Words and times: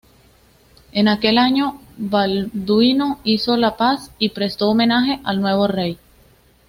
En 0.93 1.07
aquel 1.07 1.37
año, 1.37 1.79
Balduino 1.95 3.19
hizo 3.23 3.55
la 3.55 3.77
paz 3.77 4.09
y 4.17 4.29
prestó 4.29 4.67
homenaje 4.71 5.19
al 5.23 5.41
nuevo 5.41 5.67
rey. 5.67 5.99